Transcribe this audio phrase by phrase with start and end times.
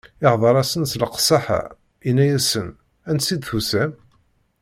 [0.27, 1.59] Ihdeṛ-asen s leqsaḥa,
[2.09, 2.67] inna-asen:
[3.09, 3.91] Ansi i d-tusam?